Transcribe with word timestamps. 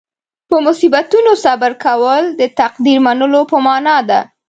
په 0.49 0.57
مصیبتونو 0.67 1.31
صبر 1.43 1.71
کول 1.85 2.23
د 2.39 2.41
تقدیر 2.59 2.97
منلو 3.05 3.41
په 3.51 3.57
معنې 3.65 3.97
ده. 4.09 4.19